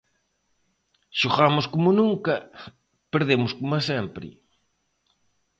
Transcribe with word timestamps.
"Xogamos 1.19 1.65
como 1.73 1.89
nunca, 1.99 2.35
perdemos 3.13 3.51
como 3.59 3.75
sempre". 3.89 4.27